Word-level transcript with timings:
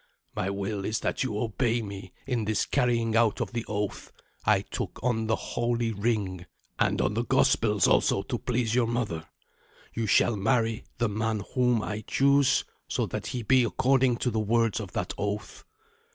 "My 0.35 0.49
will 0.49 0.83
is 0.83 1.01
that 1.01 1.21
you 1.21 1.37
obey 1.37 1.83
me 1.83 2.11
in 2.25 2.45
this 2.45 2.65
carrying 2.65 3.15
out 3.15 3.39
of 3.39 3.53
the 3.53 3.63
oath 3.67 4.11
I 4.45 4.61
took 4.61 4.99
on 5.03 5.27
the 5.27 5.35
holy 5.35 5.91
ring, 5.91 6.47
and 6.79 6.99
on 6.99 7.13
the 7.13 7.23
Gospels 7.23 7.87
also 7.87 8.23
to 8.23 8.39
please 8.39 8.73
your 8.73 8.87
mother. 8.87 9.27
You 9.93 10.07
shall 10.07 10.35
marry 10.35 10.85
the 10.97 11.07
man 11.09 11.43
whom 11.53 11.83
I 11.83 12.01
choose, 12.01 12.65
so 12.87 13.05
that 13.05 13.27
he 13.27 13.43
be 13.43 13.63
according 13.63 14.17
to 14.25 14.31
the 14.31 14.39
words 14.39 14.79
of 14.79 14.93
that 14.93 15.13
oath." 15.19 15.65